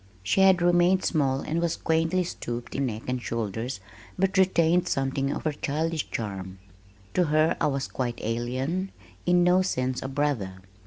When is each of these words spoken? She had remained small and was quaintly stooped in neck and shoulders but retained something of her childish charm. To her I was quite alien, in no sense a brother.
She 0.23 0.41
had 0.41 0.63
remained 0.63 1.05
small 1.05 1.41
and 1.41 1.61
was 1.61 1.77
quaintly 1.77 2.23
stooped 2.23 2.73
in 2.73 2.87
neck 2.87 3.03
and 3.07 3.21
shoulders 3.21 3.79
but 4.17 4.35
retained 4.35 4.87
something 4.87 5.31
of 5.31 5.43
her 5.43 5.51
childish 5.51 6.09
charm. 6.09 6.57
To 7.13 7.25
her 7.25 7.55
I 7.61 7.67
was 7.67 7.87
quite 7.87 8.19
alien, 8.23 8.89
in 9.27 9.43
no 9.43 9.61
sense 9.61 10.01
a 10.01 10.07
brother. 10.07 10.57